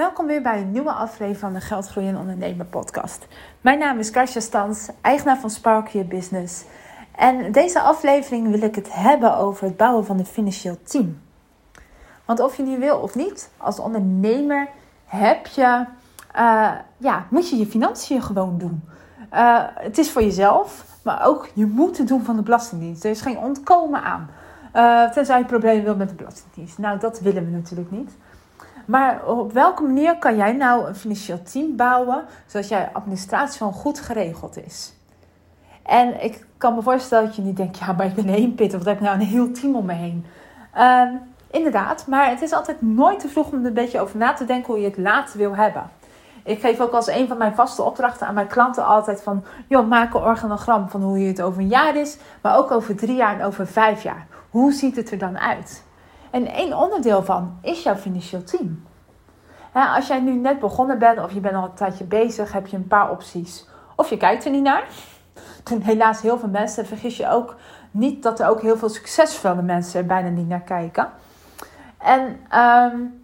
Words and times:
Welkom 0.00 0.26
weer 0.26 0.42
bij 0.42 0.60
een 0.60 0.70
nieuwe 0.70 0.92
aflevering 0.92 1.38
van 1.38 1.52
de 1.52 1.60
Geldgroeien 1.60 2.16
Ondernemer 2.16 2.66
podcast. 2.66 3.26
Mijn 3.60 3.78
naam 3.78 3.98
is 3.98 4.10
Karsja 4.10 4.40
Stans, 4.40 4.88
eigenaar 5.00 5.38
van 5.38 5.50
Spark 5.50 5.88
Your 5.88 6.08
Business. 6.08 6.64
En 7.16 7.52
deze 7.52 7.80
aflevering 7.80 8.50
wil 8.50 8.62
ik 8.62 8.74
het 8.74 8.92
hebben 8.92 9.36
over 9.36 9.64
het 9.64 9.76
bouwen 9.76 10.04
van 10.04 10.18
een 10.18 10.26
financieel 10.26 10.76
team. 10.82 11.20
Want 12.24 12.40
of 12.40 12.56
je 12.56 12.62
nu 12.62 12.78
wil 12.78 12.98
of 12.98 13.14
niet, 13.14 13.50
als 13.56 13.78
ondernemer 13.78 14.68
heb 15.04 15.46
je, 15.46 15.84
uh, 16.36 16.70
ja, 16.96 17.26
moet 17.30 17.50
je 17.50 17.56
je 17.56 17.66
financiën 17.66 18.22
gewoon 18.22 18.58
doen. 18.58 18.82
Uh, 19.32 19.58
het 19.74 19.98
is 19.98 20.10
voor 20.10 20.22
jezelf, 20.22 20.84
maar 21.02 21.26
ook 21.26 21.48
je 21.54 21.66
moet 21.66 21.98
het 21.98 22.08
doen 22.08 22.24
van 22.24 22.36
de 22.36 22.42
Belastingdienst. 22.42 23.04
Er 23.04 23.10
is 23.10 23.20
geen 23.20 23.38
ontkomen 23.38 24.02
aan. 24.02 24.30
Uh, 24.74 25.10
tenzij 25.10 25.38
je 25.38 25.44
problemen 25.44 25.84
wil 25.84 25.96
met 25.96 26.08
de 26.08 26.14
Belastingdienst. 26.14 26.78
Nou, 26.78 26.98
dat 26.98 27.20
willen 27.20 27.44
we 27.44 27.50
natuurlijk 27.50 27.90
niet. 27.90 28.10
Maar 28.90 29.26
op 29.26 29.52
welke 29.52 29.82
manier 29.82 30.18
kan 30.18 30.36
jij 30.36 30.52
nou 30.52 30.88
een 30.88 30.94
financieel 30.94 31.42
team 31.42 31.76
bouwen 31.76 32.24
zodat 32.46 32.68
jouw 32.68 32.88
administratie 32.92 33.58
gewoon 33.58 33.72
goed 33.72 34.00
geregeld 34.00 34.64
is? 34.66 34.94
En 35.82 36.24
ik 36.24 36.46
kan 36.56 36.74
me 36.74 36.82
voorstellen 36.82 37.26
dat 37.26 37.36
je 37.36 37.42
niet 37.42 37.56
denkt, 37.56 37.78
ja, 37.78 37.92
maar 37.92 38.06
ik 38.06 38.14
ben 38.14 38.28
één 38.28 38.54
pit 38.54 38.74
of 38.74 38.78
dat 38.78 38.86
heb 38.86 38.96
ik 38.96 39.02
nou 39.02 39.20
een 39.20 39.26
heel 39.26 39.52
team 39.52 39.74
om 39.74 39.84
me 39.84 39.92
heen. 39.92 40.26
Uh, 40.76 41.02
inderdaad, 41.50 42.06
maar 42.06 42.28
het 42.28 42.42
is 42.42 42.52
altijd 42.52 42.82
nooit 42.82 43.20
te 43.20 43.28
vroeg 43.28 43.52
om 43.52 43.60
er 43.60 43.66
een 43.66 43.74
beetje 43.74 44.00
over 44.00 44.16
na 44.16 44.32
te 44.32 44.44
denken 44.44 44.72
hoe 44.72 44.82
je 44.82 44.88
het 44.88 44.98
later 44.98 45.38
wil 45.38 45.56
hebben. 45.56 45.90
Ik 46.44 46.60
geef 46.60 46.80
ook 46.80 46.92
als 46.92 47.06
een 47.06 47.28
van 47.28 47.38
mijn 47.38 47.54
vaste 47.54 47.82
opdrachten 47.82 48.26
aan 48.26 48.34
mijn 48.34 48.46
klanten 48.46 48.86
altijd 48.86 49.22
van, 49.22 49.44
joh, 49.68 49.88
maak 49.88 50.14
een 50.14 50.20
organogram 50.20 50.88
van 50.88 51.02
hoe 51.02 51.18
je 51.18 51.28
het 51.28 51.42
over 51.42 51.60
een 51.60 51.68
jaar 51.68 51.96
is, 51.96 52.18
maar 52.42 52.56
ook 52.56 52.70
over 52.70 52.96
drie 52.96 53.16
jaar 53.16 53.40
en 53.40 53.46
over 53.46 53.66
vijf 53.66 54.02
jaar. 54.02 54.26
Hoe 54.50 54.72
ziet 54.72 54.96
het 54.96 55.10
er 55.10 55.18
dan 55.18 55.38
uit? 55.38 55.88
En 56.30 56.46
één 56.46 56.76
onderdeel 56.76 57.24
van 57.24 57.58
is 57.62 57.82
jouw 57.82 57.96
financieel 57.96 58.42
team. 58.42 58.88
Als 59.72 60.06
jij 60.06 60.20
nu 60.20 60.32
net 60.32 60.58
begonnen 60.58 60.98
bent 60.98 61.18
of 61.18 61.32
je 61.32 61.40
bent 61.40 61.54
al 61.54 61.64
een 61.64 61.74
tijdje 61.74 62.04
bezig, 62.04 62.52
heb 62.52 62.66
je 62.66 62.76
een 62.76 62.86
paar 62.86 63.10
opties. 63.10 63.68
Of 63.96 64.10
je 64.10 64.16
kijkt 64.16 64.44
er 64.44 64.50
niet 64.50 64.62
naar. 64.62 64.84
Helaas 65.82 66.20
heel 66.20 66.38
veel 66.38 66.48
mensen, 66.48 66.86
vergis 66.86 67.16
je 67.16 67.28
ook 67.28 67.56
niet 67.90 68.22
dat 68.22 68.40
er 68.40 68.48
ook 68.48 68.60
heel 68.60 68.76
veel 68.76 68.88
succesvolle 68.88 69.62
mensen 69.62 70.00
er 70.00 70.06
bijna 70.06 70.28
niet 70.28 70.48
naar 70.48 70.60
kijken. 70.60 71.08
En 71.98 72.40
um, 72.58 73.20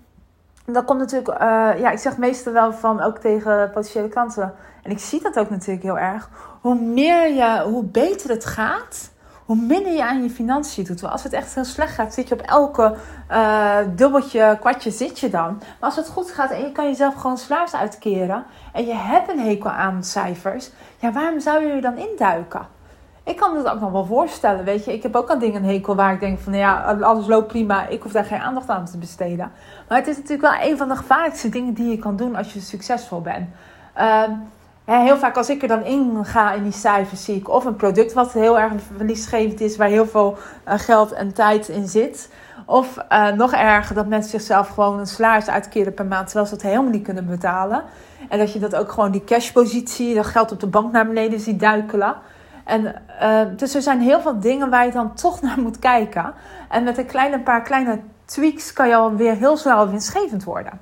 dan 0.64 0.84
komt 0.84 0.98
natuurlijk, 0.98 1.42
uh, 1.42 1.80
ja, 1.80 1.90
ik 1.90 1.98
zeg 1.98 2.16
meestal 2.16 2.52
wel 2.52 2.72
van 2.72 3.00
ook 3.00 3.18
tegen 3.18 3.70
potentiële 3.70 4.08
klanten. 4.08 4.54
En 4.82 4.90
ik 4.90 4.98
zie 4.98 5.22
dat 5.22 5.38
ook 5.38 5.50
natuurlijk 5.50 5.82
heel 5.82 5.98
erg. 5.98 6.30
Hoe 6.60 6.80
meer 6.80 7.28
je, 7.34 7.62
hoe 7.64 7.84
beter 7.84 8.30
het 8.30 8.44
gaat, 8.44 9.10
hoe 9.46 9.56
minder 9.56 9.92
je 9.92 10.04
aan 10.04 10.22
je 10.22 10.30
financiën 10.30 10.84
doet. 10.84 11.04
Als 11.04 11.22
het 11.22 11.32
echt 11.32 11.54
heel 11.54 11.64
slecht 11.64 11.94
gaat, 11.94 12.14
zit 12.14 12.28
je 12.28 12.34
op 12.34 12.40
elke 12.40 12.94
uh, 13.30 13.78
dubbeltje, 13.96 14.56
kwartje 14.60 14.90
zit 14.90 15.18
je 15.18 15.30
dan. 15.30 15.56
Maar 15.58 15.76
als 15.80 15.96
het 15.96 16.08
goed 16.08 16.30
gaat 16.30 16.50
en 16.50 16.60
je 16.60 16.72
kan 16.72 16.84
jezelf 16.84 17.14
gewoon 17.14 17.38
salaris 17.38 17.74
uitkeren 17.74 18.44
en 18.72 18.86
je 18.86 18.94
hebt 18.94 19.30
een 19.30 19.40
hekel 19.40 19.70
aan 19.70 20.04
cijfers, 20.04 20.70
ja, 20.98 21.12
waarom 21.12 21.40
zou 21.40 21.66
je 21.66 21.72
er 21.72 21.80
dan 21.80 21.96
induiken? 21.98 22.66
Ik 23.24 23.36
kan 23.36 23.56
me 23.56 23.62
dat 23.62 23.72
ook 23.72 23.80
nog 23.80 23.92
wel 23.92 24.04
voorstellen, 24.04 24.64
weet 24.64 24.84
je. 24.84 24.92
Ik 24.92 25.02
heb 25.02 25.16
ook 25.16 25.30
aan 25.30 25.38
dingen 25.38 25.62
een 25.62 25.70
hekel 25.70 25.96
waar 25.96 26.12
ik 26.12 26.20
denk 26.20 26.38
van, 26.38 26.54
ja, 26.54 26.82
alles 27.00 27.26
loopt 27.26 27.46
prima. 27.46 27.86
Ik 27.86 28.02
hoef 28.02 28.12
daar 28.12 28.24
geen 28.24 28.40
aandacht 28.40 28.68
aan 28.68 28.84
te 28.84 28.98
besteden. 28.98 29.52
Maar 29.88 29.98
het 29.98 30.06
is 30.06 30.16
natuurlijk 30.16 30.54
wel 30.54 30.70
een 30.70 30.76
van 30.76 30.88
de 30.88 30.96
gevaarlijkste 30.96 31.48
dingen 31.48 31.74
die 31.74 31.90
je 31.90 31.98
kan 31.98 32.16
doen 32.16 32.36
als 32.36 32.52
je 32.52 32.60
succesvol 32.60 33.20
bent. 33.20 33.48
Uh, 33.98 34.22
heel 34.94 35.16
vaak 35.16 35.36
als 35.36 35.50
ik 35.50 35.62
er 35.62 35.68
dan 35.68 35.84
in 35.84 36.24
ga 36.24 36.52
in 36.52 36.62
die 36.62 36.72
cijfers 36.72 37.24
zie 37.24 37.36
ik 37.36 37.48
of 37.48 37.64
een 37.64 37.76
product 37.76 38.12
wat 38.12 38.32
heel 38.32 38.58
erg 38.58 38.72
verliesgevend 38.96 39.60
is, 39.60 39.76
waar 39.76 39.88
heel 39.88 40.06
veel 40.06 40.38
uh, 40.68 40.74
geld 40.76 41.12
en 41.12 41.34
tijd 41.34 41.68
in 41.68 41.88
zit. 41.88 42.30
Of 42.66 42.96
uh, 43.12 43.28
nog 43.28 43.52
erger 43.52 43.94
dat 43.94 44.06
mensen 44.06 44.30
zichzelf 44.30 44.68
gewoon 44.68 44.98
een 44.98 45.06
salaris 45.06 45.48
uitkeren 45.48 45.94
per 45.94 46.06
maand, 46.06 46.26
terwijl 46.26 46.46
ze 46.46 46.54
het 46.54 46.62
helemaal 46.62 46.90
niet 46.90 47.04
kunnen 47.04 47.26
betalen. 47.26 47.82
En 48.28 48.38
dat 48.38 48.52
je 48.52 48.58
dat 48.58 48.74
ook 48.74 48.92
gewoon 48.92 49.10
die 49.10 49.24
cashpositie, 49.24 50.14
dat 50.14 50.26
geld 50.26 50.52
op 50.52 50.60
de 50.60 50.66
bank 50.66 50.92
naar 50.92 51.06
beneden 51.06 51.40
ziet 51.40 51.60
duikelen. 51.60 52.14
En, 52.64 53.02
uh, 53.22 53.40
dus 53.56 53.74
er 53.74 53.82
zijn 53.82 54.00
heel 54.00 54.20
veel 54.20 54.40
dingen 54.40 54.70
waar 54.70 54.84
je 54.84 54.92
dan 54.92 55.14
toch 55.14 55.42
naar 55.42 55.60
moet 55.60 55.78
kijken. 55.78 56.34
En 56.68 56.84
met 56.84 56.98
een 56.98 57.06
kleine 57.06 57.40
paar 57.40 57.62
kleine 57.62 58.00
tweaks 58.24 58.72
kan 58.72 58.88
je 58.88 58.96
alweer 58.96 59.34
heel 59.34 59.56
snel 59.56 59.88
winstgevend 59.88 60.44
worden. 60.44 60.80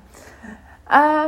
Uh, 0.91 1.23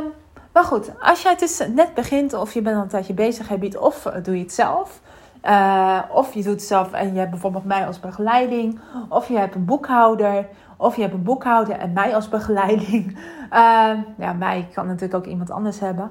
maar 0.58 0.66
goed, 0.66 0.90
als 1.00 1.22
jij 1.22 1.36
dus 1.36 1.62
net 1.74 1.94
begint 1.94 2.32
of 2.32 2.54
je 2.54 2.62
bent 2.62 2.76
al 2.76 2.82
een 2.82 2.88
tijdje 2.88 3.14
bezig, 3.14 3.48
je 3.48 3.58
het 3.58 3.76
of 3.76 4.02
doe 4.22 4.36
je 4.36 4.42
het 4.42 4.52
zelf. 4.52 5.00
Uh, 5.44 5.98
of 6.12 6.34
je 6.34 6.42
doet 6.42 6.52
het 6.52 6.62
zelf 6.62 6.92
en 6.92 7.12
je 7.12 7.18
hebt 7.18 7.30
bijvoorbeeld 7.30 7.64
mij 7.64 7.86
als 7.86 8.00
begeleiding. 8.00 8.80
Of 9.08 9.28
je 9.28 9.38
hebt 9.38 9.54
een 9.54 9.64
boekhouder. 9.64 10.46
Of 10.76 10.96
je 10.96 11.02
hebt 11.02 11.14
een 11.14 11.22
boekhouder 11.22 11.76
en 11.78 11.92
mij 11.92 12.14
als 12.14 12.28
begeleiding. 12.28 13.18
Uh, 13.52 13.90
ja, 14.24 14.32
mij 14.38 14.68
kan 14.74 14.86
natuurlijk 14.86 15.14
ook 15.14 15.26
iemand 15.26 15.50
anders 15.50 15.80
hebben. 15.80 16.10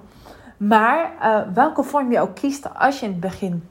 Maar 0.57 1.11
welke 1.53 1.83
vorm 1.83 2.11
je 2.11 2.19
ook 2.19 2.35
kiest 2.35 2.69
als 2.79 2.99
je 2.99 3.05
in 3.05 3.11
het 3.11 3.19
begin 3.19 3.63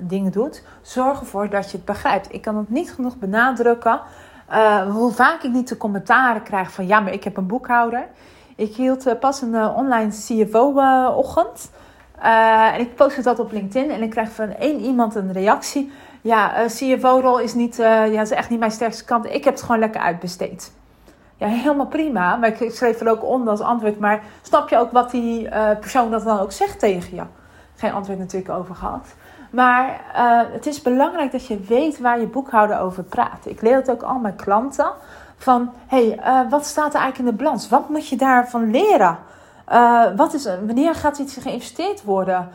dingen 0.00 0.32
doet, 0.32 0.62
zorg 0.82 1.20
ervoor 1.20 1.48
dat 1.48 1.70
je 1.70 1.76
het 1.76 1.86
begrijpt. 1.86 2.34
Ik 2.34 2.42
kan 2.42 2.56
het 2.56 2.70
niet 2.70 2.92
genoeg 2.92 3.16
benadrukken. 3.16 4.00
Hoe 4.90 5.12
vaak 5.12 5.42
ik 5.42 5.52
niet 5.52 5.68
de 5.68 5.76
commentaren 5.76 6.42
krijg 6.42 6.72
van 6.72 6.86
ja, 6.86 7.00
maar 7.00 7.12
ik 7.12 7.24
heb 7.24 7.36
een 7.36 7.46
boekhouder. 7.46 8.06
Ik 8.56 8.74
hield 8.74 9.20
pas 9.20 9.42
een 9.42 9.68
online 9.68 10.10
CFO-ochtend. 10.10 11.70
en 12.20 12.80
ik 12.80 12.94
postte 12.94 13.22
dat 13.22 13.38
op 13.38 13.52
LinkedIn 13.52 13.90
en 13.90 14.02
ik 14.02 14.10
krijg 14.10 14.30
van 14.30 14.48
één 14.48 14.80
iemand 14.80 15.14
een 15.14 15.32
reactie. 15.32 15.92
Ja, 16.20 16.66
CFO-rol 16.66 17.38
is, 17.38 17.54
niet, 17.54 17.76
ja, 17.76 18.20
is 18.20 18.30
echt 18.30 18.50
niet 18.50 18.58
mijn 18.58 18.70
sterkste 18.70 19.04
kant. 19.04 19.26
Ik 19.26 19.44
heb 19.44 19.54
het 19.54 19.62
gewoon 19.62 19.78
lekker 19.78 20.00
uitbesteed. 20.00 20.72
Ja, 21.36 21.46
helemaal 21.46 21.86
prima. 21.86 22.36
Maar 22.36 22.62
ik 22.62 22.70
schreef 22.72 23.00
er 23.00 23.08
ook 23.08 23.24
onder 23.24 23.48
als 23.48 23.60
antwoord. 23.60 23.98
Maar 23.98 24.22
snap 24.42 24.68
je 24.68 24.76
ook 24.76 24.92
wat 24.92 25.10
die 25.10 25.48
persoon 25.80 26.10
dat 26.10 26.24
dan 26.24 26.38
ook 26.38 26.52
zegt 26.52 26.78
tegen 26.78 27.14
je? 27.14 27.22
Geen 27.76 27.92
antwoord 27.92 28.18
natuurlijk 28.18 28.58
over 28.58 28.74
gehad. 28.74 29.06
Maar 29.54 30.00
uh, 30.16 30.40
het 30.52 30.66
is 30.66 30.82
belangrijk 30.82 31.32
dat 31.32 31.46
je 31.46 31.60
weet 31.60 32.00
waar 32.00 32.20
je 32.20 32.26
boekhouder 32.26 32.78
over 32.78 33.02
praat. 33.02 33.46
Ik 33.46 33.62
leer 33.62 33.76
het 33.76 33.90
ook 33.90 34.02
al 34.02 34.18
mijn 34.18 34.36
klanten. 34.36 34.92
Van, 35.36 35.72
hey, 35.86 36.18
uh, 36.18 36.50
wat 36.50 36.66
staat 36.66 36.94
er 36.94 37.00
eigenlijk 37.00 37.30
in 37.30 37.36
de 37.36 37.42
balans? 37.42 37.68
Wat 37.68 37.88
moet 37.88 38.08
je 38.08 38.16
daarvan 38.16 38.70
leren? 38.70 39.18
wat 40.16 40.34
is, 40.34 40.44
wanneer 40.44 40.94
gaat 40.94 41.18
iets 41.18 41.36
geïnvesteerd 41.36 42.04
worden? 42.04 42.48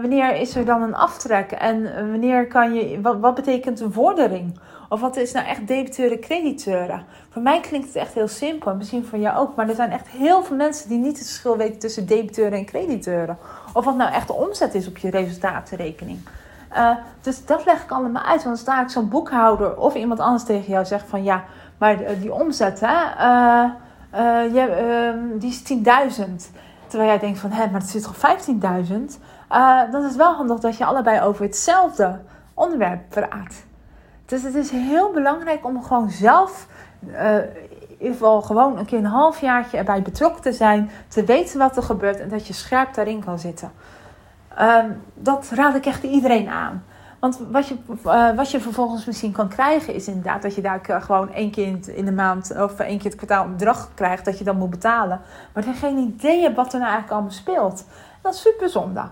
wanneer 0.00 0.34
is 0.34 0.56
er 0.56 0.64
dan 0.64 0.82
een 0.82 0.94
aftrek? 0.94 1.52
En 1.52 1.82
wanneer 2.10 2.46
kan 2.46 2.74
je, 2.74 3.00
wat, 3.00 3.18
wat 3.20 3.34
betekent 3.34 3.80
een 3.80 3.92
vordering? 3.92 4.58
Of 4.92 5.00
wat 5.00 5.16
is 5.16 5.32
nou 5.32 5.46
echt 5.46 5.66
debiteuren, 5.66 6.20
crediteuren? 6.20 7.04
Voor 7.28 7.42
mij 7.42 7.60
klinkt 7.60 7.86
het 7.86 7.96
echt 7.96 8.14
heel 8.14 8.28
simpel. 8.28 8.70
En 8.70 8.76
misschien 8.76 9.04
voor 9.04 9.18
jou 9.18 9.38
ook. 9.38 9.54
Maar 9.54 9.68
er 9.68 9.74
zijn 9.74 9.90
echt 9.90 10.08
heel 10.08 10.42
veel 10.42 10.56
mensen 10.56 10.88
die 10.88 10.98
niet 10.98 11.18
het 11.18 11.26
verschil 11.26 11.56
weten 11.56 11.78
tussen 11.78 12.06
debiteuren 12.06 12.58
en 12.58 12.64
crediteuren. 12.64 13.38
Of 13.72 13.84
wat 13.84 13.96
nou 13.96 14.12
echt 14.12 14.26
de 14.26 14.32
omzet 14.32 14.74
is 14.74 14.88
op 14.88 14.98
je 14.98 15.10
resultatenrekening. 15.10 16.18
Uh, 16.72 16.90
dus 17.20 17.46
dat 17.46 17.64
leg 17.64 17.82
ik 17.82 17.90
allemaal 17.90 18.22
uit. 18.22 18.44
Want 18.44 18.58
sta 18.58 18.82
ik 18.82 18.88
zo'n 18.88 19.08
boekhouder 19.08 19.76
of 19.76 19.94
iemand 19.94 20.20
anders 20.20 20.44
tegen 20.44 20.72
jou 20.72 20.84
zegt 20.84 21.08
van 21.08 21.22
ja, 21.22 21.44
maar 21.78 22.18
die 22.20 22.32
omzet, 22.32 22.80
hè, 22.80 22.94
uh, 22.94 24.54
je, 24.54 25.36
die 25.38 25.50
is 25.50 25.62
10.000. 26.18 26.24
Terwijl 26.86 27.10
jij 27.10 27.18
denkt 27.18 27.38
van 27.38 27.50
hé, 27.50 27.70
maar 27.70 27.80
het 27.80 27.90
zit 27.90 28.02
toch 28.02 28.16
15.000. 28.16 28.60
dan 29.90 30.00
is 30.00 30.08
het 30.08 30.16
wel 30.16 30.34
handig 30.34 30.58
dat 30.58 30.76
je 30.76 30.84
allebei 30.84 31.20
over 31.20 31.44
hetzelfde 31.44 32.20
onderwerp 32.54 33.00
praat. 33.08 33.68
Dus 34.30 34.42
het 34.42 34.54
is 34.54 34.70
heel 34.70 35.10
belangrijk 35.10 35.64
om 35.64 35.82
gewoon 35.82 36.10
zelf, 36.10 36.66
uh, 37.06 37.36
in 37.36 37.96
ieder 37.98 38.12
geval 38.12 38.42
gewoon 38.42 38.78
een 38.78 38.84
keer 38.84 38.98
een 38.98 39.04
halfjaartje 39.04 39.76
erbij 39.76 40.02
betrokken 40.02 40.42
te 40.42 40.52
zijn. 40.52 40.90
Te 41.08 41.24
weten 41.24 41.58
wat 41.58 41.76
er 41.76 41.82
gebeurt 41.82 42.20
en 42.20 42.28
dat 42.28 42.46
je 42.46 42.52
scherp 42.52 42.94
daarin 42.94 43.24
kan 43.24 43.38
zitten. 43.38 43.72
Um, 44.60 45.02
dat 45.14 45.50
raad 45.54 45.74
ik 45.74 45.86
echt 45.86 46.02
iedereen 46.02 46.48
aan. 46.48 46.84
Want 47.20 47.38
wat 47.50 47.68
je, 47.68 47.76
uh, 48.04 48.30
wat 48.30 48.50
je 48.50 48.60
vervolgens 48.60 49.04
misschien 49.04 49.32
kan 49.32 49.48
krijgen 49.48 49.94
is 49.94 50.08
inderdaad 50.08 50.42
dat 50.42 50.54
je 50.54 50.60
daar 50.60 50.80
gewoon 50.84 51.32
één 51.32 51.50
keer 51.50 51.78
in 51.88 52.04
de 52.04 52.12
maand 52.12 52.56
of 52.56 52.78
één 52.78 52.98
keer 52.98 53.10
het 53.10 53.16
kwartaal 53.16 53.44
een 53.44 53.52
bedrag 53.52 53.90
krijgt 53.94 54.24
dat 54.24 54.38
je 54.38 54.44
dan 54.44 54.56
moet 54.56 54.70
betalen. 54.70 55.20
Maar 55.52 55.66
je 55.66 55.72
geen 55.72 55.98
idee 55.98 56.40
hebt 56.40 56.56
wat 56.56 56.72
er 56.72 56.78
nou 56.78 56.90
eigenlijk 56.90 57.12
allemaal 57.12 57.30
speelt. 57.30 57.84
Dat 58.22 58.34
is 58.34 58.40
super 58.40 58.68
zonde. 58.68 59.02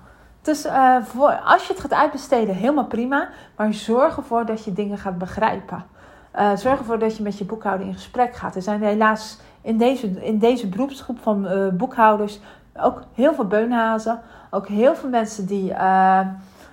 Dus 0.49 0.67
uh, 0.67 0.97
voor, 1.03 1.41
als 1.45 1.67
je 1.67 1.73
het 1.73 1.83
gaat 1.83 1.93
uitbesteden, 1.93 2.55
helemaal 2.55 2.85
prima. 2.85 3.29
Maar 3.57 3.75
zorg 3.75 4.17
ervoor 4.17 4.47
dat 4.47 4.65
je 4.65 4.73
dingen 4.73 4.99
gaat 4.99 5.19
begrijpen. 5.19 5.85
Uh, 6.39 6.57
zorg 6.57 6.79
ervoor 6.79 6.99
dat 6.99 7.17
je 7.17 7.23
met 7.23 7.39
je 7.39 7.45
boekhouder 7.45 7.87
in 7.87 7.93
gesprek 7.93 8.37
gaat. 8.37 8.55
Er 8.55 8.63
zijn 8.63 8.83
helaas 8.83 9.39
in 9.61 9.79
deze, 9.79 10.25
in 10.25 10.39
deze 10.39 10.69
beroepsgroep 10.69 11.19
van 11.23 11.45
uh, 11.45 11.69
boekhouders 11.73 12.41
ook 12.77 13.03
heel 13.15 13.35
veel 13.35 13.47
beunhazen. 13.47 14.21
Ook 14.51 14.69
heel 14.69 14.95
veel 14.95 15.09
mensen 15.09 15.47
die 15.47 15.75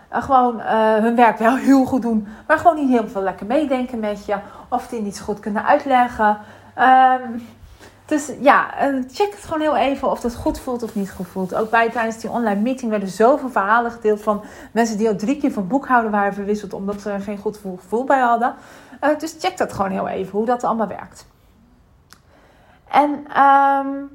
gewoon 0.10 0.60
hun 1.02 1.16
werk 1.16 1.38
wel 1.38 1.56
heel 1.56 1.86
goed 1.86 2.02
doen. 2.02 2.28
Maar 2.48 2.58
gewoon 2.58 2.76
niet 2.76 2.90
heel 2.90 3.08
veel 3.08 3.22
lekker 3.22 3.46
meedenken 3.46 4.00
met 4.00 4.26
je. 4.26 4.36
Of 4.70 4.88
die 4.88 5.02
niet 5.02 5.16
zo 5.16 5.24
goed 5.24 5.40
kunnen 5.40 5.66
uitleggen. 5.66 6.38
Dus 8.06 8.32
ja, 8.40 8.78
eh, 8.78 8.94
check 9.12 9.32
het 9.32 9.44
gewoon 9.44 9.62
heel 9.62 9.76
even 9.76 10.12
of 10.12 10.22
het 10.22 10.36
goed 10.36 10.60
voelt 10.60 10.84
of 10.84 10.96
niet 10.96 11.12
goed 11.12 11.28
voelt. 11.28 11.56
Ook 11.56 11.70
bij 11.70 11.90
tijdens 11.90 12.18
die 12.18 12.30
online 12.30 12.62
meeting 12.62 12.92
werden 12.92 13.10
zoveel 13.10 13.50
verhalen 13.50 13.92
gedeeld 13.92 14.22
van 14.22 14.44
mensen 14.72 14.98
die 14.98 15.08
al 15.08 15.16
drie 15.16 15.38
keer 15.38 15.52
van 15.52 15.68
boekhouden 15.68 16.12
waren 16.12 16.34
verwisseld 16.34 16.74
omdat 16.74 17.02
ze 17.02 17.10
er 17.10 17.22
geen 17.22 17.38
goed 17.38 17.58
gevoel 17.58 18.04
bij 18.04 18.20
hadden. 18.20 18.56
Uh, 19.02 19.20
dus 19.20 19.36
check 19.40 19.58
dat 19.58 19.74
gewoon 19.74 19.92
heel 19.92 20.08
even, 20.08 20.32
hoe 20.32 20.46
dat 20.46 20.64
allemaal 20.64 20.88
werkt. 20.88 21.26
En 22.90 23.42
um, 23.42 24.10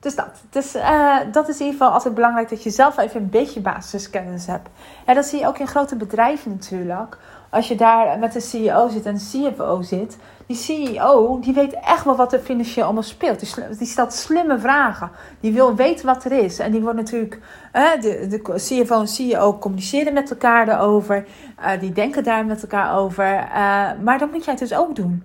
dus 0.00 0.14
dat. 0.14 0.42
Dus 0.50 0.76
uh, 0.76 1.16
dat 1.32 1.48
is 1.48 1.58
in 1.58 1.64
ieder 1.64 1.78
geval 1.78 1.94
altijd 1.94 2.14
belangrijk 2.14 2.48
dat 2.48 2.62
je 2.62 2.70
zelf 2.70 2.98
even 2.98 3.20
een 3.20 3.30
beetje 3.30 3.60
basiskennis 3.60 4.46
hebt. 4.46 4.68
En 5.04 5.14
dat 5.14 5.24
zie 5.24 5.38
je 5.38 5.46
ook 5.46 5.58
in 5.58 5.66
grote 5.66 5.96
bedrijven 5.96 6.50
natuurlijk. 6.50 7.18
Als 7.56 7.68
je 7.68 7.74
daar 7.74 8.18
met 8.18 8.34
een 8.34 8.40
CEO 8.40 8.88
zit 8.88 9.06
en 9.06 9.14
een 9.14 9.52
CFO 9.52 9.82
zit, 9.82 10.16
die 10.46 10.56
CEO 10.56 11.38
die 11.40 11.54
weet 11.54 11.74
echt 11.74 12.04
wel 12.04 12.16
wat 12.16 12.32
er 12.32 12.38
financieel 12.38 12.84
allemaal 12.84 13.02
speelt. 13.02 13.40
Die, 13.40 13.76
die 13.78 13.86
stelt 13.86 14.12
slimme 14.12 14.58
vragen. 14.58 15.10
Die 15.40 15.52
wil 15.52 15.74
weten 15.74 16.06
wat 16.06 16.24
er 16.24 16.32
is. 16.32 16.58
En 16.58 16.70
die 16.70 16.80
wordt 16.80 16.96
natuurlijk, 16.96 17.40
de, 17.72 18.26
de 18.28 18.54
CFO 18.54 19.00
en 19.00 19.08
CEO 19.08 19.58
communiceren 19.58 20.12
met 20.12 20.30
elkaar 20.30 20.68
erover. 20.68 21.26
Uh, 21.60 21.80
die 21.80 21.92
denken 21.92 22.24
daar 22.24 22.46
met 22.46 22.62
elkaar 22.62 22.98
over. 22.98 23.34
Uh, 23.34 23.90
maar 24.02 24.18
dat 24.18 24.32
moet 24.32 24.44
jij 24.44 24.56
dus 24.56 24.74
ook 24.74 24.96
doen. 24.96 25.22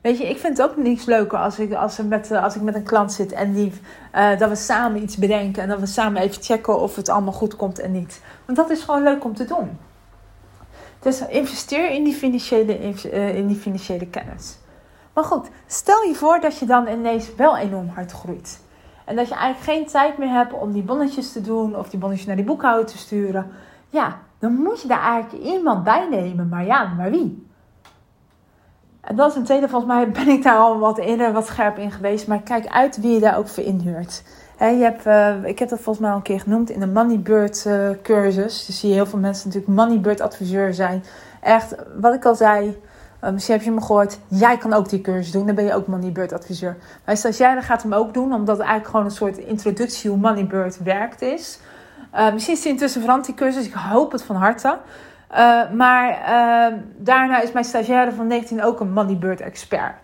Weet 0.00 0.18
je, 0.18 0.28
ik 0.28 0.38
vind 0.38 0.58
het 0.58 0.66
ook 0.70 0.76
niets 0.76 1.04
leuker 1.04 1.38
als 1.38 1.58
ik, 1.58 1.72
als, 1.72 1.98
met, 2.08 2.30
eh, 2.30 2.42
als 2.42 2.56
ik 2.56 2.62
met 2.62 2.74
een 2.74 2.82
klant 2.82 3.12
zit 3.12 3.32
en 3.32 3.52
die, 3.52 3.72
uh, 4.14 4.38
dat 4.38 4.48
we 4.48 4.56
samen 4.56 5.02
iets 5.02 5.16
bedenken 5.16 5.62
en 5.62 5.68
dat 5.68 5.80
we 5.80 5.86
samen 5.86 6.22
even 6.22 6.42
checken 6.42 6.80
of 6.80 6.96
het 6.96 7.08
allemaal 7.08 7.32
goed 7.32 7.56
komt 7.56 7.78
en 7.78 7.92
niet. 7.92 8.20
Want 8.44 8.58
dat 8.58 8.70
is 8.70 8.82
gewoon 8.82 9.02
leuk 9.02 9.24
om 9.24 9.34
te 9.34 9.44
doen. 9.44 9.78
Dus 11.02 11.26
investeer 11.28 11.90
in 11.90 12.04
die 12.04 12.14
financiële, 12.14 12.78
uh, 13.12 13.36
in 13.36 13.46
die 13.46 13.56
financiële 13.56 14.06
kennis. 14.06 14.58
Maar 15.12 15.24
goed, 15.24 15.48
stel 15.66 16.02
je 16.02 16.14
voor 16.14 16.40
dat 16.40 16.58
je 16.58 16.66
dan 16.66 16.88
ineens 16.88 17.34
wel 17.34 17.56
enorm 17.56 17.88
hard 17.88 18.12
groeit. 18.12 18.60
En 19.04 19.16
dat 19.16 19.28
je 19.28 19.34
eigenlijk 19.34 19.64
geen 19.64 19.86
tijd 19.86 20.18
meer 20.18 20.28
hebt 20.28 20.52
om 20.52 20.72
die 20.72 20.82
bonnetjes 20.82 21.32
te 21.32 21.40
doen 21.40 21.76
of 21.76 21.88
die 21.88 21.98
bonnetjes 21.98 22.26
naar 22.26 22.36
die 22.36 22.44
boekhouder 22.44 22.86
te 22.86 22.98
sturen. 22.98 23.50
Ja, 23.88 24.18
dan 24.38 24.54
moet 24.54 24.82
je 24.82 24.88
daar 24.88 25.02
eigenlijk 25.02 25.44
iemand 25.44 25.84
bij 25.84 26.08
nemen. 26.10 26.48
Maar 26.48 26.64
ja, 26.64 26.94
maar 26.96 27.10
wie? 27.10 27.46
En 29.00 29.16
dat 29.16 29.30
is 29.30 29.36
een 29.36 29.44
tweede, 29.44 29.68
volgens 29.68 29.92
mij 29.92 30.10
ben 30.10 30.28
ik 30.28 30.42
daar 30.42 30.58
al 30.58 30.78
wat 30.78 30.98
eerder 30.98 31.32
wat 31.32 31.46
scherp 31.46 31.78
in 31.78 31.90
geweest. 31.90 32.26
Maar 32.26 32.42
kijk 32.42 32.66
uit 32.66 33.00
wie 33.00 33.12
je 33.12 33.20
daar 33.20 33.38
ook 33.38 33.48
voor 33.48 33.64
inhuurt. 33.64 34.22
Je 34.58 34.82
hebt, 34.82 35.06
uh, 35.06 35.44
ik 35.44 35.58
heb 35.58 35.68
dat 35.68 35.80
volgens 35.80 35.98
mij 35.98 36.10
al 36.10 36.16
een 36.16 36.22
keer 36.22 36.40
genoemd 36.40 36.70
in 36.70 36.80
de 36.80 36.86
Moneybird 36.86 37.64
uh, 37.66 37.88
cursus. 38.02 38.66
Dus 38.66 38.80
zie 38.80 38.88
je 38.88 38.94
heel 38.94 39.06
veel 39.06 39.18
mensen 39.18 39.46
natuurlijk 39.46 39.74
Moneybird 39.74 40.20
adviseur 40.20 40.74
zijn. 40.74 41.04
Echt, 41.40 41.74
wat 42.00 42.14
ik 42.14 42.24
al 42.24 42.34
zei, 42.34 42.80
uh, 43.24 43.30
misschien 43.30 43.54
heb 43.54 43.64
je 43.64 43.70
me 43.70 43.80
gehoord. 43.80 44.18
Jij 44.28 44.56
kan 44.56 44.72
ook 44.72 44.88
die 44.88 45.00
cursus 45.00 45.32
doen, 45.32 45.46
dan 45.46 45.54
ben 45.54 45.64
je 45.64 45.74
ook 45.74 45.86
Moneybird 45.86 46.32
adviseur. 46.32 46.76
Maar 47.04 47.20
als 47.24 47.36
jij 47.36 47.54
dan 47.54 47.62
gaat 47.62 47.82
hem 47.82 47.92
ook 47.92 48.14
doen, 48.14 48.32
omdat 48.32 48.56
het 48.56 48.66
eigenlijk 48.66 48.88
gewoon 48.90 49.04
een 49.04 49.10
soort 49.10 49.38
introductie 49.38 50.10
hoe 50.10 50.18
Moneybird 50.18 50.82
werkt 50.82 51.22
is. 51.22 51.58
misschien 52.32 52.54
is 52.54 52.64
het 52.64 52.72
intussen 52.72 53.00
veranderd 53.00 53.28
die 53.28 53.46
cursus, 53.46 53.66
ik 53.66 53.72
hoop 53.72 54.12
het 54.12 54.22
van 54.22 54.36
harte. 54.36 54.78
Maar 55.74 56.18
daarna 56.96 57.40
is 57.40 57.52
mijn 57.52 57.64
stagiaire 57.64 58.12
van 58.12 58.26
19 58.26 58.62
ook 58.62 58.80
een 58.80 58.92
Moneybird 58.92 59.40
expert. 59.40 59.94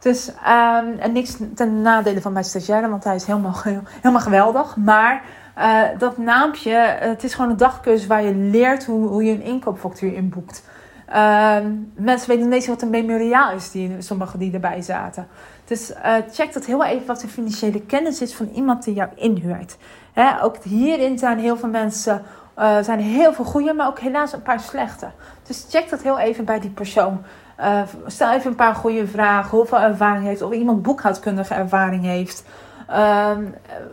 Dus, 0.00 0.28
um, 0.28 0.98
en 0.98 1.12
niks 1.12 1.36
ten 1.54 1.82
nadele 1.82 2.20
van 2.20 2.32
mijn 2.32 2.44
stagiaire, 2.44 2.88
want 2.88 3.04
hij 3.04 3.14
is 3.14 3.24
helemaal, 3.24 3.56
helemaal 4.00 4.20
geweldig. 4.20 4.76
Maar 4.76 5.22
uh, 5.58 5.82
dat 5.98 6.18
naampje, 6.18 6.74
het 6.98 7.24
is 7.24 7.34
gewoon 7.34 7.50
een 7.50 7.56
dagcursus 7.56 8.06
waar 8.06 8.22
je 8.22 8.34
leert 8.34 8.84
hoe, 8.84 9.08
hoe 9.08 9.24
je 9.24 9.32
een 9.32 9.42
inkoopfactuur 9.42 10.14
inboekt. 10.14 10.62
Ehm, 11.06 11.72
mensen 11.94 12.28
weten 12.28 12.44
niet 12.44 12.54
eens 12.54 12.66
wat 12.66 12.82
een 12.82 12.90
memoriaal 12.90 13.52
is, 13.52 13.70
die, 13.70 13.96
sommigen 13.98 14.38
die 14.38 14.52
erbij 14.52 14.82
zaten. 14.82 15.26
Dus 15.64 15.92
check 16.32 16.52
dat 16.52 16.64
heel 16.64 16.84
even 16.84 17.06
wat 17.06 17.20
de 17.20 17.28
financiële 17.28 17.80
kennis 17.80 18.20
is 18.20 18.34
van 18.34 18.48
iemand 18.48 18.84
die 18.84 18.94
jou 18.94 19.08
inhuurt. 19.14 19.76
Hè, 20.12 20.42
ook 20.42 20.56
hierin 20.62 21.18
zijn 21.18 21.38
heel 21.38 21.56
veel 21.56 21.68
mensen 21.68 22.22
er 22.54 22.84
zijn 22.84 23.00
heel 23.00 23.32
veel 23.32 23.44
goede, 23.44 23.72
maar 23.72 23.86
ook 23.86 23.98
helaas 23.98 24.32
een 24.32 24.42
paar 24.42 24.60
slechte. 24.60 25.10
Dus 25.46 25.66
check 25.70 25.90
dat 25.90 26.02
heel 26.02 26.18
even 26.18 26.44
bij 26.44 26.60
die 26.60 26.70
persoon. 26.70 27.22
Uh, 27.60 27.82
stel 28.06 28.32
even 28.32 28.50
een 28.50 28.56
paar 28.56 28.74
goede 28.74 29.06
vragen. 29.06 29.58
Hoeveel 29.58 29.78
ervaring 29.78 30.24
heeft. 30.24 30.42
Of 30.42 30.52
iemand 30.52 30.82
boekhoudkundige 30.82 31.54
ervaring 31.54 32.04
heeft. 32.04 32.44
Uh, 32.90 33.30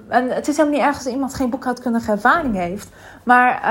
en 0.08 0.30
het 0.30 0.48
is 0.48 0.58
helemaal 0.58 0.80
niet 0.80 0.88
erg 0.88 0.96
als 0.96 1.08
iemand 1.08 1.34
geen 1.34 1.50
boekhoudkundige 1.50 2.12
ervaring 2.12 2.56
heeft. 2.56 2.90
Maar 3.24 3.62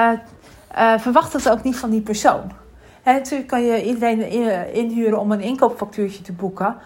uh, 0.78 0.98
verwacht 0.98 1.32
het 1.32 1.50
ook 1.50 1.62
niet 1.62 1.76
van 1.76 1.90
die 1.90 2.00
persoon. 2.00 2.52
Hè, 3.02 3.12
natuurlijk 3.12 3.48
kan 3.48 3.62
je 3.62 3.84
iedereen 3.84 4.30
inhuren 4.72 5.18
om 5.18 5.32
een 5.32 5.40
inkoopfactuurtje 5.40 6.22
te 6.22 6.32
boeken. 6.32 6.76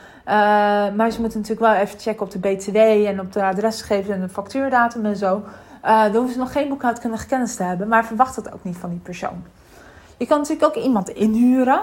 maar 0.97 1.11
ze 1.11 1.21
moeten 1.21 1.41
natuurlijk 1.41 1.73
wel 1.73 1.75
even 1.75 1.99
checken 1.99 2.27
op 2.27 2.31
de 2.31 2.39
BTW 2.39 2.77
en 2.77 3.21
op 3.21 3.33
de 3.33 3.45
adresgegevens 3.45 4.09
en 4.09 4.21
de 4.21 4.29
factuurdatum 4.29 5.07
en 5.07 5.17
zo. 5.17 5.43
Dan 5.83 6.15
hoeven 6.15 6.33
ze 6.33 6.39
nog 6.39 6.53
geen 6.53 6.69
boekhoudkundige 6.69 7.27
kennis 7.27 7.57
te 7.57 7.63
hebben, 7.63 7.89
maar 7.89 8.05
verwacht 8.05 8.35
dat 8.35 8.53
ook 8.53 8.65
niet 8.65 8.77
van 8.77 8.91
die 8.91 8.99
persoon. 8.99 9.45
Je 10.17 10.27
kan 10.27 10.39
natuurlijk 10.39 10.77
ook 10.77 10.85
iemand 10.85 11.09
inhuren. 11.09 11.81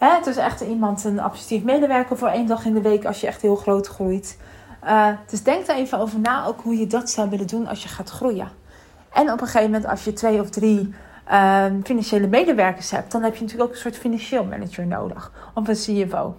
Hè? 0.00 0.14
Het 0.14 0.26
is 0.26 0.36
echt 0.36 0.60
iemand, 0.60 1.04
een 1.04 1.20
administratief 1.20 1.64
medewerker 1.64 2.16
voor 2.16 2.28
één 2.28 2.46
dag 2.46 2.64
in 2.64 2.74
de 2.74 2.80
week 2.80 3.04
als 3.04 3.20
je 3.20 3.26
echt 3.26 3.42
heel 3.42 3.56
groot 3.56 3.86
groeit. 3.86 4.38
Uh, 4.84 5.08
dus 5.26 5.42
denk 5.42 5.66
er 5.66 5.74
even 5.74 5.98
over 5.98 6.20
na 6.20 6.46
ook 6.46 6.60
hoe 6.60 6.78
je 6.78 6.86
dat 6.86 7.10
zou 7.10 7.30
willen 7.30 7.46
doen 7.46 7.66
als 7.66 7.82
je 7.82 7.88
gaat 7.88 8.10
groeien. 8.10 8.48
En 9.12 9.32
op 9.32 9.40
een 9.40 9.46
gegeven 9.46 9.70
moment 9.70 9.90
als 9.90 10.04
je 10.04 10.12
twee 10.12 10.40
of 10.40 10.50
drie 10.50 10.94
uh, 11.30 11.64
financiële 11.82 12.26
medewerkers 12.26 12.90
hebt, 12.90 13.12
dan 13.12 13.22
heb 13.22 13.34
je 13.34 13.40
natuurlijk 13.40 13.68
ook 13.68 13.74
een 13.74 13.82
soort 13.82 13.98
financieel 13.98 14.44
manager 14.44 14.86
nodig. 14.86 15.32
Of 15.54 15.68
een 15.68 15.74
CFO. 15.74 16.36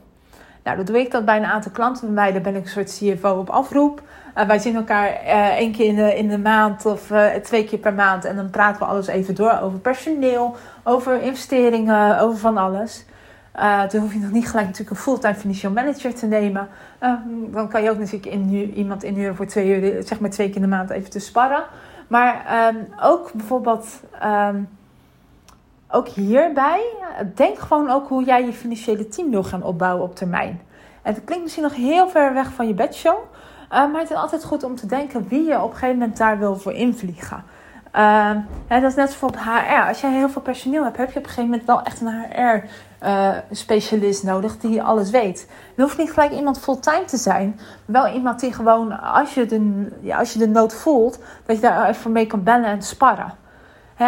Nou, 0.64 0.78
dat 0.78 0.88
doe 0.88 1.00
ik 1.00 1.12
dat 1.12 1.26
bij 1.26 1.38
een 1.38 1.46
aantal 1.46 1.72
klanten 1.72 2.06
bij 2.06 2.14
mij. 2.14 2.32
Daar 2.32 2.42
ben 2.42 2.56
ik 2.56 2.64
een 2.64 2.70
soort 2.70 3.00
CFO 3.00 3.30
op 3.30 3.50
afroep. 3.50 4.02
Uh, 4.38 4.46
wij 4.46 4.60
zien 4.60 4.76
elkaar 4.76 5.24
uh, 5.24 5.48
één 5.48 5.72
keer 5.72 5.88
in 5.88 5.96
de, 5.96 6.18
in 6.18 6.28
de 6.28 6.40
maand 6.40 6.86
of 6.86 7.12
twee 7.44 7.66
keer 7.66 7.80
per 7.80 7.94
maand. 7.94 8.26
En 8.26 8.36
dan 8.36 8.50
praten 8.50 8.80
we 8.80 8.88
alles 8.88 9.08
even 9.08 9.36
door 9.36 9.60
over 9.62 9.80
personeel, 9.80 10.56
over 10.84 11.22
investeringen, 11.22 12.20
over 12.20 12.40
van 12.40 12.58
alles. 12.58 13.06
Dan 13.90 14.02
hoef 14.02 14.14
je 14.14 14.20
nog 14.20 14.32
niet 14.32 14.48
gelijk 14.48 14.66
natuurlijk 14.66 14.90
een 14.98 15.04
fulltime 15.04 15.36
financial 15.36 15.72
manager 15.72 16.16
te 16.16 16.26
nemen. 16.26 16.68
dan 17.52 17.70
kan 17.70 17.84
je 17.84 17.90
ook 17.90 17.98
natuurlijk 17.98 18.26
inhu 18.26 18.72
iemand 18.74 19.04
inhuren 19.04 19.36
voor 19.36 19.46
twee 19.46 19.82
uur, 19.82 20.04
zeg 20.04 20.20
maar 20.20 20.30
twee 20.30 20.48
keer 20.48 20.56
in 20.56 20.62
de 20.62 20.68
maand 20.68 20.90
even 20.90 21.10
te 21.10 21.20
sparren. 21.20 21.64
Maar 22.08 22.68
um, 22.76 22.88
ook 23.02 23.32
bijvoorbeeld... 23.34 23.88
Um, 24.24 24.68
ook 25.92 26.08
hierbij, 26.08 26.84
denk 27.36 27.60
gewoon 27.60 27.90
ook 27.90 28.08
hoe 28.08 28.24
jij 28.24 28.46
je 28.46 28.54
financiële 28.54 29.08
team 29.08 29.30
wil 29.30 29.44
gaan 29.44 29.64
opbouwen 29.64 30.04
op 30.04 30.16
termijn. 30.16 30.62
En 31.02 31.14
het 31.14 31.24
klinkt 31.24 31.44
misschien 31.44 31.64
nog 31.64 31.76
heel 31.76 32.10
ver 32.10 32.34
weg 32.34 32.52
van 32.52 32.68
je 32.68 32.74
bedshow, 32.74 33.18
uh, 33.18 33.92
maar 33.92 34.02
het 34.02 34.10
is 34.10 34.16
altijd 34.16 34.44
goed 34.44 34.64
om 34.64 34.76
te 34.76 34.86
denken 34.86 35.28
wie 35.28 35.44
je 35.44 35.62
op 35.62 35.70
een 35.70 35.78
gegeven 35.78 35.98
moment 35.98 36.18
daar 36.18 36.40
wil 36.40 36.56
voor 36.56 36.74
invliegen. 36.74 37.44
Uh, 37.96 38.36
dat 38.68 38.84
is 38.84 38.96
net 38.96 39.06
bijvoorbeeld 39.06 39.44
HR. 39.44 39.88
Als 39.88 40.02
jij 40.02 40.12
heel 40.12 40.30
veel 40.30 40.42
personeel 40.42 40.84
hebt, 40.84 40.98
heb 40.98 41.12
je 41.12 41.20
op 41.20 41.24
een 41.26 41.30
gegeven 41.30 41.50
moment 41.50 41.68
wel 41.68 41.82
echt 41.82 42.02
een 42.02 42.26
HR-specialist 43.00 44.24
uh, 44.24 44.30
nodig 44.30 44.58
die 44.58 44.84
alles 44.84 45.10
weet. 45.10 45.48
Er 45.76 45.84
hoeft 45.84 45.98
niet 45.98 46.12
gelijk 46.12 46.32
iemand 46.32 46.60
fulltime 46.60 47.06
te 47.06 47.18
zijn, 47.18 47.60
maar 47.86 48.04
wel 48.04 48.14
iemand 48.14 48.40
die 48.40 48.54
gewoon, 48.54 49.00
als 49.02 49.34
je 49.34 49.46
de, 49.46 49.88
ja, 50.02 50.18
als 50.18 50.34
je 50.34 50.40
de 50.40 50.48
nood 50.48 50.74
voelt, 50.74 51.20
dat 51.46 51.56
je 51.56 51.62
daar 51.62 51.90
even 51.90 52.12
mee 52.12 52.28
kan 52.28 52.44
bellen 52.44 52.66
en 52.66 52.82
sparren 52.82 53.40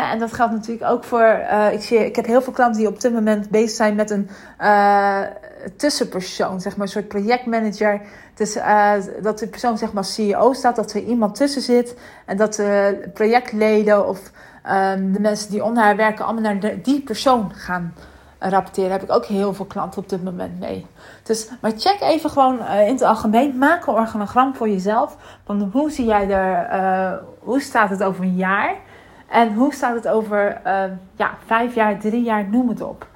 en 0.02 0.20
dat 0.20 0.34
geldt 0.34 0.54
natuurlijk 0.54 0.92
ook 0.92 1.04
voor. 1.04 1.40
Uh, 1.52 1.74
ik, 1.74 1.82
zie, 1.82 2.06
ik 2.06 2.16
heb 2.16 2.26
heel 2.26 2.42
veel 2.42 2.54
klanten 2.54 2.80
die 2.80 2.90
op 2.90 3.02
dit 3.02 3.14
moment 3.14 3.50
bezig 3.50 3.70
zijn 3.70 3.96
met 3.96 4.10
een 4.10 4.30
uh, 4.62 5.20
tussenpersoon, 5.78 6.62
zeg 6.62 6.76
maar, 6.76 6.86
een 6.86 6.92
soort 6.92 7.08
projectmanager. 7.08 8.02
Dus 8.36 8.56
uh, 8.56 8.94
dat 9.22 9.40
de 9.40 9.48
persoon, 9.48 9.78
zeg 9.78 9.94
maar, 9.94 10.06
CEO 10.06 10.54
staat, 10.54 10.76
dat 10.76 10.94
er 10.94 11.04
iemand 11.04 11.36
tussen 11.36 11.62
zit 11.62 11.98
en 12.26 12.38
dat 12.38 12.54
de 12.54 13.10
projectleden 13.14 14.08
of 14.08 14.32
um, 14.70 15.14
de 15.14 15.20
mensen 15.20 15.52
die 15.52 15.64
onder 15.64 15.84
haar 15.84 15.96
werken, 15.96 16.26
allemaal 16.26 16.54
naar 16.54 16.82
die 16.82 17.02
persoon 17.02 17.52
gaan 17.54 17.94
rapporteren. 18.40 18.90
Daar 18.90 19.00
heb 19.00 19.10
ik 19.10 19.16
ook 19.16 19.26
heel 19.26 19.54
veel 19.54 19.66
klanten 19.66 20.02
op 20.02 20.10
dit 20.10 20.24
moment 20.24 20.60
mee. 20.60 20.86
Dus, 21.24 21.50
maar 21.62 21.72
check 21.78 22.02
even 22.02 22.30
gewoon 22.30 22.68
in 22.68 22.94
het 22.94 23.02
algemeen. 23.02 23.58
Maak 23.58 23.88
een 23.88 23.94
organogram 23.94 24.56
voor 24.56 24.70
jezelf. 24.70 25.18
Van 25.46 25.70
hoe 25.74 25.92
zie 25.92 26.06
jij 26.06 26.30
er, 26.30 27.22
hoe 27.40 27.62
staat 27.62 27.90
het 27.90 28.04
over 28.04 28.24
een 28.24 28.36
jaar? 28.36 28.76
En 29.34 29.54
hoe 29.54 29.74
staat 29.74 29.96
het 29.96 30.08
over 30.08 30.62
uh, 30.66 30.84
ja, 31.16 31.32
vijf 31.46 31.76
jaar, 31.76 32.00
drie 32.00 32.24
jaar, 32.24 32.46
noem 32.50 32.70
het 32.70 32.82
op. 32.82 33.08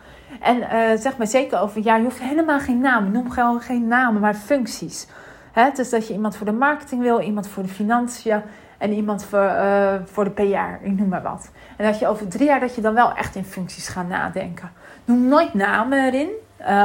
En 0.42 0.58
uh, 0.58 1.00
zeg 1.00 1.18
maar 1.18 1.28
zeker 1.28 1.60
over, 1.60 1.84
ja, 1.84 1.96
je 1.96 2.04
hoeft 2.04 2.20
helemaal 2.20 2.60
geen 2.60 2.80
namen. 2.80 3.12
Noem 3.12 3.32
gewoon 3.32 3.62
geen 3.62 3.88
namen, 3.88 4.22
maar 4.22 4.34
functies. 4.34 5.08
Hè? 5.52 5.70
Dus 5.74 5.90
dat 5.90 6.08
je 6.08 6.14
iemand 6.14 6.36
voor 6.36 6.46
de 6.46 6.52
marketing 6.52 7.02
wil, 7.02 7.20
iemand 7.20 7.48
voor 7.48 7.64
de 7.64 7.70
financiën 7.70 8.42
en 8.78 8.92
iemand 8.94 9.26
voor, 9.26 9.44
uh, 9.44 9.94
voor 10.06 10.24
de 10.24 10.30
PR, 10.30 10.86
ik 10.86 10.98
noem 10.98 11.08
maar 11.08 11.22
wat. 11.22 11.52
En 11.78 11.86
dat 11.86 12.00
je 12.00 12.08
over 12.08 12.28
drie 12.28 12.48
jaar 12.48 12.60
dat 12.60 12.76
je 12.76 12.82
dan 12.82 12.94
wel 12.94 13.14
echt 13.14 13.36
in 13.36 13.46
functies 13.46 13.88
gaat 13.88 14.08
nadenken. 14.08 14.72
Noem 15.06 15.28
nooit 15.28 15.54
namen 15.54 16.06
erin. 16.06 16.30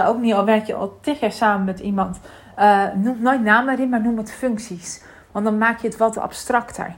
Ook 0.06 0.18
niet 0.18 0.34
al 0.34 0.44
werk 0.44 0.66
je 0.66 0.74
al 0.74 0.98
tig 1.00 1.20
jaar 1.20 1.32
samen 1.32 1.64
met 1.64 1.80
iemand. 1.80 2.20
noem 2.94 3.22
nooit 3.22 3.42
namen 3.42 3.74
erin, 3.74 3.88
maar 3.88 4.02
noem 4.02 4.16
het 4.16 4.32
functies. 4.32 5.02
Want 5.30 5.44
dan 5.44 5.58
maak 5.58 5.78
je 5.78 5.86
het 5.86 5.96
wat 5.96 6.18
abstracter. 6.18 6.94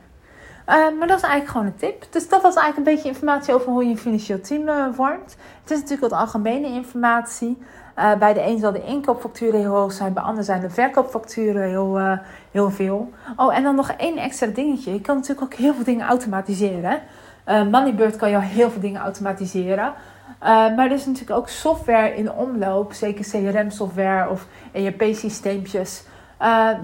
Uh, 0.68 0.74
maar 0.98 1.08
dat 1.08 1.16
is 1.16 1.22
eigenlijk 1.22 1.50
gewoon 1.50 1.66
een 1.66 1.76
tip. 1.76 2.06
Dus 2.10 2.28
dat 2.28 2.42
was 2.42 2.54
eigenlijk 2.54 2.76
een 2.76 2.94
beetje 2.94 3.08
informatie 3.08 3.54
over 3.54 3.72
hoe 3.72 3.84
je 3.84 3.90
een 3.90 3.98
financieel 3.98 4.40
team 4.40 4.68
uh, 4.68 4.86
vormt. 4.92 5.36
Het 5.62 5.70
is 5.70 5.80
natuurlijk 5.80 6.10
wat 6.10 6.20
algemene 6.20 6.66
informatie. 6.66 7.58
Uh, 7.98 8.14
bij 8.14 8.32
de 8.32 8.42
een 8.42 8.58
zal 8.58 8.72
de 8.72 8.84
inkoopfacturen 8.84 9.60
heel 9.60 9.74
hoog 9.74 9.92
zijn, 9.92 10.12
bij 10.12 10.22
de 10.22 10.28
ander 10.28 10.44
zijn 10.44 10.60
de 10.60 10.70
verkoopfacturen 10.70 11.68
heel, 11.68 12.18
heel 12.50 12.70
veel. 12.70 13.12
Oh, 13.36 13.56
en 13.56 13.62
dan 13.62 13.74
nog 13.74 13.90
één 13.90 14.16
extra 14.16 14.46
dingetje. 14.46 14.92
Je 14.92 15.00
kan 15.00 15.16
natuurlijk 15.16 15.52
ook 15.52 15.58
heel 15.58 15.74
veel 15.74 15.84
dingen 15.84 16.06
automatiseren. 16.06 17.00
Moneybird 17.46 18.16
kan 18.16 18.34
al 18.34 18.40
heel 18.40 18.70
veel 18.70 18.80
dingen 18.80 19.00
automatiseren. 19.00 19.92
maar 20.40 20.78
er 20.78 20.92
is 20.92 21.06
natuurlijk 21.06 21.38
ook 21.38 21.48
software 21.48 22.16
in 22.16 22.32
omloop, 22.32 22.92
zeker 22.92 23.24
CRM-software 23.24 24.30
of 24.30 24.46
ERP-systeempjes 24.72 26.04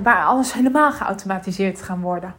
waar 0.03 0.25
alles 0.25 0.53
helemaal 0.53 0.93
geautomatiseerd 0.93 1.83
gaan 1.83 2.01
worden. 2.01 2.35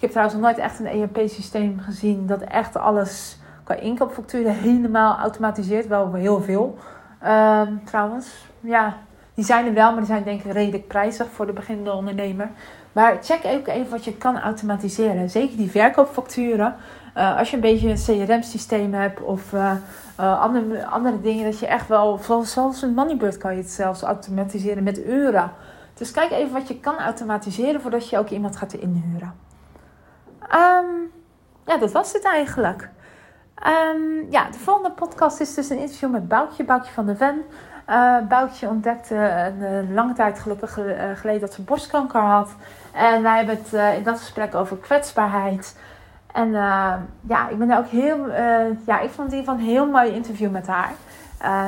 Ik 0.00 0.06
heb 0.06 0.14
trouwens 0.14 0.40
nog 0.40 0.50
nooit 0.50 0.64
echt 0.64 0.78
een 0.78 0.86
ERP-systeem 0.86 1.78
gezien 1.80 2.26
dat 2.26 2.40
echt 2.40 2.76
alles 2.76 3.38
qua 3.64 3.74
inkoopfacturen 3.74 4.54
helemaal 4.54 5.18
automatiseert. 5.18 5.86
Wel 5.86 6.12
heel 6.12 6.40
veel. 6.42 6.78
Ehm, 7.18 7.72
trouwens, 7.84 8.28
ja, 8.60 8.96
die 9.34 9.44
zijn 9.44 9.66
er 9.66 9.74
wel, 9.74 9.90
maar 9.90 9.98
die 9.98 10.06
zijn 10.06 10.22
denk 10.22 10.44
ik 10.44 10.52
redelijk 10.52 10.88
prijzig 10.88 11.26
voor 11.30 11.46
de 11.46 11.52
beginnende 11.52 11.92
ondernemer. 11.92 12.50
Maar 12.92 13.18
check 13.22 13.44
ook 13.44 13.66
even 13.66 13.90
wat 13.90 14.04
je 14.04 14.16
kan 14.16 14.40
automatiseren. 14.40 15.30
Zeker 15.30 15.56
die 15.56 15.70
verkoopfacturen. 15.70 16.74
Uh, 17.16 17.38
als 17.38 17.50
je 17.50 17.56
een 17.56 17.62
beetje 17.62 17.88
een 17.88 18.26
CRM-systeem 18.26 18.94
hebt 18.94 19.20
of 19.20 19.52
uh, 19.52 19.72
uh, 20.20 20.40
andere, 20.40 20.86
andere 20.86 21.20
dingen, 21.20 21.44
dat 21.44 21.58
je 21.58 21.66
echt 21.66 21.88
wel, 21.88 22.20
zoals 22.42 22.82
een 22.82 22.94
Moneybird 22.94 23.36
kan 23.38 23.52
je 23.52 23.62
het 23.62 23.70
zelfs 23.70 24.02
automatiseren 24.02 24.82
met 24.82 25.06
uren. 25.06 25.50
Dus 25.94 26.10
kijk 26.10 26.30
even 26.30 26.52
wat 26.52 26.68
je 26.68 26.80
kan 26.80 26.98
automatiseren 26.98 27.80
voordat 27.80 28.08
je 28.08 28.18
ook 28.18 28.28
iemand 28.28 28.56
gaat 28.56 28.72
inhuren. 28.72 29.48
Um, 30.54 31.12
ja, 31.66 31.76
dat 31.76 31.92
was 31.92 32.12
het 32.12 32.24
eigenlijk. 32.24 32.88
Um, 33.66 34.26
ja, 34.30 34.50
de 34.50 34.58
volgende 34.58 34.90
podcast 34.90 35.40
is 35.40 35.54
dus 35.54 35.70
een 35.70 35.78
interview 35.78 36.10
met 36.10 36.28
Boutje, 36.28 36.64
Boutje 36.64 36.92
van 36.92 37.06
de 37.06 37.16
Ven. 37.16 37.42
Uh, 37.88 38.18
Boutje 38.28 38.68
ontdekte 38.68 39.14
een, 39.14 39.94
lange 39.94 40.12
tijd 40.12 40.38
gelukkig 40.38 40.78
geleden 41.14 41.40
dat 41.40 41.52
ze 41.52 41.62
borstkanker 41.62 42.20
had. 42.20 42.50
En 42.92 43.22
wij 43.22 43.36
hebben 43.36 43.56
het 43.56 43.72
uh, 43.72 43.96
in 43.96 44.02
dat 44.02 44.18
gesprek 44.18 44.54
over 44.54 44.76
kwetsbaarheid. 44.76 45.76
En 46.32 46.50
ja, 47.20 47.48
ik 47.50 47.58
ben 47.58 47.68
daar 47.68 47.78
ook 47.78 47.86
heel. 47.86 48.30
Ja, 48.86 49.00
ik 49.00 49.10
vond 49.10 49.32
ieder 49.32 49.38
geval 49.38 49.54
een 49.54 49.70
heel 49.70 49.86
mooi 49.86 50.10
interview 50.10 50.50
met 50.50 50.66
haar. 50.66 50.92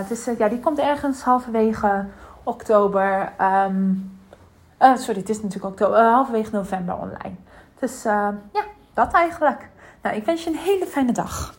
dus 0.08 0.28
ja, 0.38 0.48
die 0.48 0.60
komt 0.60 0.78
ergens 0.78 1.22
halverwege 1.22 2.04
oktober. 2.42 3.32
Um, 3.68 4.18
sorry, 4.78 5.20
het 5.20 5.28
is 5.28 5.42
natuurlijk 5.42 5.72
oktober, 5.72 5.98
halverwege 5.98 6.50
november 6.52 6.94
online. 6.94 7.36
Dus 7.82 8.02
ja, 8.02 8.64
dat 8.94 9.12
eigenlijk. 9.12 9.68
Nou, 10.02 10.16
ik 10.16 10.24
wens 10.24 10.44
je 10.44 10.50
een 10.50 10.56
hele 10.56 10.86
fijne 10.86 11.12
dag. 11.12 11.54